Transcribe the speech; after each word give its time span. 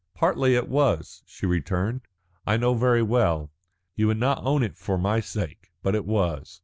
"Partly 0.15 0.55
it 0.55 0.67
was," 0.67 1.21
she 1.27 1.45
returned, 1.45 2.01
"I 2.47 2.57
know 2.57 2.73
very 2.73 3.03
well. 3.03 3.51
You 3.95 4.07
would 4.07 4.17
not 4.17 4.43
own 4.43 4.63
it 4.63 4.75
for 4.75 4.97
my 4.97 5.19
sake, 5.19 5.69
but 5.83 5.93
it 5.93 6.05
was. 6.05 6.59